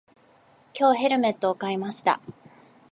[0.73, 2.19] 今日、ヘルメットを買いました。